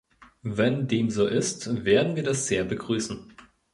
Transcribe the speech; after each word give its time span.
Wenn 0.41 0.87
dem 0.87 1.11
so 1.11 1.27
ist, 1.27 1.85
werden 1.85 2.15
wir 2.15 2.23
das 2.23 2.47
sehr 2.47 2.63
begrüßen. 2.63 3.35